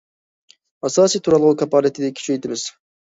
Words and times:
ئاساسىي 0.87 1.23
تۇرالغۇ 1.27 1.51
كاپالىتىنى 1.63 2.11
كۈچەيتىمىز. 2.21 2.65